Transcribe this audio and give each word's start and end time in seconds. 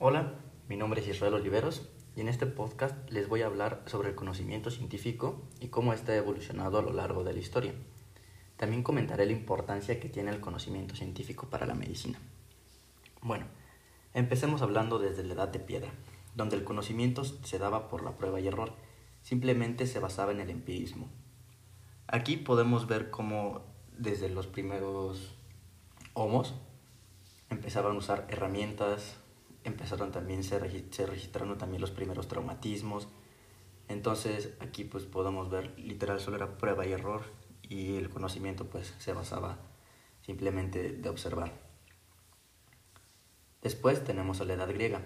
Hola, 0.00 0.32
mi 0.68 0.76
nombre 0.76 1.00
es 1.00 1.08
Israel 1.08 1.34
Oliveros 1.34 1.88
y 2.14 2.20
en 2.20 2.28
este 2.28 2.46
podcast 2.46 3.10
les 3.10 3.28
voy 3.28 3.42
a 3.42 3.46
hablar 3.46 3.82
sobre 3.86 4.10
el 4.10 4.14
conocimiento 4.14 4.70
científico 4.70 5.42
y 5.58 5.70
cómo 5.70 5.90
ha 5.90 5.96
evolucionado 6.14 6.78
a 6.78 6.82
lo 6.82 6.92
largo 6.92 7.24
de 7.24 7.32
la 7.32 7.40
historia. 7.40 7.74
También 8.56 8.84
comentaré 8.84 9.26
la 9.26 9.32
importancia 9.32 9.98
que 9.98 10.08
tiene 10.08 10.30
el 10.30 10.38
conocimiento 10.38 10.94
científico 10.94 11.48
para 11.50 11.66
la 11.66 11.74
medicina. 11.74 12.16
Bueno, 13.22 13.46
empecemos 14.14 14.62
hablando 14.62 15.00
desde 15.00 15.24
la 15.24 15.34
edad 15.34 15.48
de 15.48 15.58
piedra, 15.58 15.90
donde 16.36 16.54
el 16.54 16.62
conocimiento 16.62 17.24
se 17.24 17.58
daba 17.58 17.88
por 17.88 18.04
la 18.04 18.16
prueba 18.16 18.38
y 18.38 18.46
error, 18.46 18.74
simplemente 19.22 19.84
se 19.88 19.98
basaba 19.98 20.30
en 20.30 20.38
el 20.38 20.50
empirismo. 20.50 21.08
Aquí 22.06 22.36
podemos 22.36 22.86
ver 22.86 23.10
cómo 23.10 23.64
desde 23.98 24.28
los 24.28 24.46
primeros 24.46 25.34
homos 26.14 26.54
empezaban 27.50 27.96
a 27.96 27.98
usar 27.98 28.28
herramientas, 28.30 29.16
empezaron 29.68 30.10
también, 30.10 30.42
se, 30.42 30.58
registraron 30.58 31.56
también 31.58 31.80
los 31.80 31.90
primeros 31.90 32.28
traumatismos. 32.28 33.08
Entonces 33.88 34.54
aquí 34.60 34.84
pues 34.84 35.04
podemos 35.04 35.50
ver 35.50 35.78
literal 35.78 36.20
solo 36.20 36.36
era 36.36 36.58
prueba 36.58 36.86
y 36.86 36.92
error 36.92 37.22
y 37.62 37.96
el 37.96 38.10
conocimiento 38.10 38.66
pues 38.66 38.94
se 38.98 39.12
basaba 39.12 39.58
simplemente 40.20 40.92
de 40.92 41.08
observar. 41.08 41.52
Después 43.62 44.04
tenemos 44.04 44.40
a 44.40 44.44
la 44.44 44.54
Edad 44.54 44.68
Griega. 44.68 45.02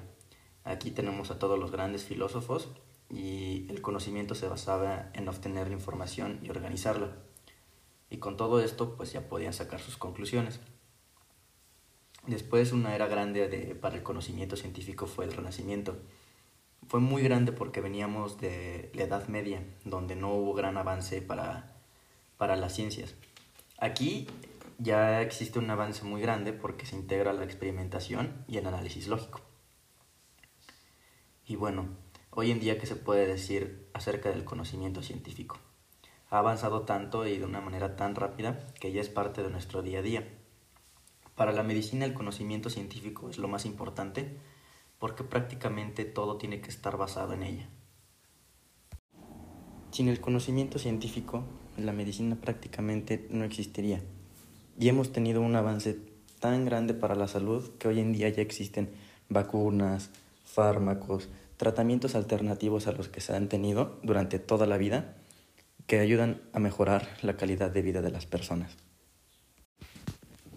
Aquí 0.65 0.91
tenemos 0.91 1.31
a 1.31 1.39
todos 1.39 1.59
los 1.59 1.71
grandes 1.71 2.05
filósofos 2.05 2.69
y 3.09 3.67
el 3.69 3.83
conocimiento 3.83 4.35
se 4.35 4.49
basaba 4.49 5.11
en 5.15 5.29
obtener 5.29 5.69
la 5.69 5.75
información 5.75 6.41
y 6.43 6.51
organizarla. 6.51 7.17
Y 8.11 8.19
con 8.19 8.37
todo 8.37 8.61
esto 8.61 8.97
pues 8.97 9.13
ya 9.13 9.29
podían 9.29 9.53
sacar 9.53 9.81
sus 9.81 9.97
conclusiones. 9.97 10.61
Después 12.27 12.73
una 12.73 12.95
era 12.95 13.09
grande 13.09 13.49
de, 13.49 13.75
para 13.75 13.97
el 13.97 14.03
conocimiento 14.03 14.57
científico 14.57 15.07
fue 15.07 15.25
el 15.25 15.33
Renacimiento. 15.33 16.01
Fue 16.87 17.01
muy 17.01 17.23
grande 17.23 17.53
porque 17.53 17.81
veníamos 17.81 18.41
de 18.41 18.91
la 18.95 19.05
Edad 19.05 19.29
Media, 19.29 19.65
donde 19.85 20.15
no 20.15 20.33
hubo 20.35 20.55
gran 20.55 20.77
avance 20.77 21.21
para, 21.23 21.75
para 22.37 22.57
las 22.57 22.75
ciencias. 22.75 23.15
Aquí 23.79 24.29
ya 24.79 25.21
existe 25.21 25.59
un 25.59 25.71
avance 25.71 26.05
muy 26.05 26.21
grande 26.21 26.53
porque 26.53 26.87
se 26.87 26.97
integra 26.97 27.33
la 27.33 27.45
experimentación 27.45 28.45
y 28.47 28.59
el 28.59 28.67
análisis 28.67 29.09
lógico. 29.09 29.41
Y 31.45 31.57
bueno, 31.57 31.89
hoy 32.31 32.51
en 32.51 32.61
día, 32.61 32.79
¿qué 32.79 32.87
se 32.87 32.97
puede 32.97 33.27
decir 33.27 33.89
acerca 33.95 34.31
del 34.31 34.45
conocimiento 34.45 35.03
científico? 35.03 35.59
Ha 36.31 36.39
avanzado 36.39 36.83
tanto 36.83 37.27
y 37.27 37.39
de 37.39 37.45
una 37.45 37.61
manera 37.61 37.97
tan 37.97 38.15
rápida 38.15 38.67
que 38.81 38.93
ya 38.93 39.01
es 39.01 39.09
parte 39.09 39.43
de 39.43 39.51
nuestro 39.51 39.83
día 39.83 39.99
a 39.99 40.03
día. 40.03 40.42
Para 41.43 41.51
la 41.51 41.65
medicina 41.65 42.05
el 42.05 42.15
conocimiento 42.15 42.71
científico 42.71 43.29
es 43.29 43.37
lo 43.37 43.49
más 43.49 43.67
importante 43.67 44.37
porque 45.01 45.25
prácticamente 45.25 46.05
todo 46.05 46.37
tiene 46.37 46.61
que 46.61 46.71
estar 46.71 46.97
basado 46.97 47.33
en 47.33 47.43
ella. 47.43 47.69
Sin 49.91 50.07
el 50.07 50.21
conocimiento 50.21 50.79
científico, 50.79 51.43
la 51.77 51.93
medicina 51.93 52.37
prácticamente 52.37 53.27
no 53.29 53.43
existiría. 53.43 54.05
Y 54.79 54.89
hemos 54.89 55.11
tenido 55.11 55.41
un 55.41 55.57
avance 55.57 55.99
tan 56.39 56.65
grande 56.65 56.95
para 56.95 57.17
la 57.17 57.27
salud 57.27 57.71
que 57.77 57.89
hoy 57.89 57.99
en 57.99 58.13
día 58.13 58.29
ya 58.29 58.41
existen 58.41 58.93
vacunas, 59.29 60.11
fármacos, 60.45 61.29
tratamientos 61.57 62.15
alternativos 62.15 62.87
a 62.87 62.93
los 62.93 63.09
que 63.09 63.21
se 63.21 63.35
han 63.35 63.49
tenido 63.49 63.99
durante 64.05 64.39
toda 64.39 64.69
la 64.69 64.77
vida 64.77 65.17
que 65.89 65.99
ayudan 65.99 66.41
a 66.53 66.61
mejorar 66.61 67.09
la 67.23 67.37
calidad 67.37 67.73
de 67.73 67.83
vida 67.83 68.01
de 68.01 68.13
las 68.13 68.27
personas. 68.27 68.77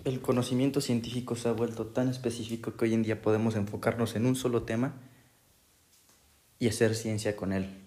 El 0.05 0.21
conocimiento 0.21 0.81
científico 0.81 1.35
se 1.35 1.49
ha 1.49 1.51
vuelto 1.51 1.87
tan 1.87 2.09
específico 2.09 2.77
que 2.77 2.85
hoy 2.85 2.93
en 2.93 3.01
día 3.01 3.23
podemos 3.23 3.55
enfocarnos 3.55 4.15
en 4.15 4.27
un 4.27 4.35
solo 4.35 4.61
tema 4.61 4.93
y 6.59 6.67
hacer 6.67 6.93
ciencia 6.93 7.35
con 7.35 7.51
él. 7.51 7.84